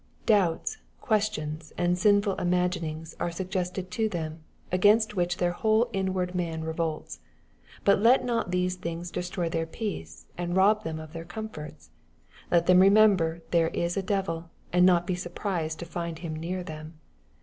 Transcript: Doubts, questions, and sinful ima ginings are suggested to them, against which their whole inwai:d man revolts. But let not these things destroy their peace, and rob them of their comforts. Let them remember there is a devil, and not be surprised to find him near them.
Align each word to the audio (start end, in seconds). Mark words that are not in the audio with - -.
Doubts, 0.25 0.79
questions, 0.99 1.73
and 1.77 1.95
sinful 1.95 2.33
ima 2.39 2.67
ginings 2.67 3.13
are 3.19 3.29
suggested 3.29 3.91
to 3.91 4.09
them, 4.09 4.39
against 4.71 5.15
which 5.15 5.37
their 5.37 5.51
whole 5.51 5.91
inwai:d 5.93 6.33
man 6.33 6.63
revolts. 6.63 7.19
But 7.85 7.99
let 7.99 8.25
not 8.25 8.49
these 8.49 8.73
things 8.77 9.11
destroy 9.11 9.47
their 9.47 9.67
peace, 9.67 10.25
and 10.39 10.55
rob 10.55 10.83
them 10.83 10.99
of 10.99 11.13
their 11.13 11.23
comforts. 11.23 11.91
Let 12.49 12.65
them 12.65 12.79
remember 12.79 13.43
there 13.51 13.67
is 13.67 13.95
a 13.95 14.01
devil, 14.01 14.49
and 14.73 14.87
not 14.87 15.05
be 15.05 15.13
surprised 15.13 15.77
to 15.77 15.85
find 15.85 16.17
him 16.17 16.35
near 16.35 16.63
them. 16.63 16.97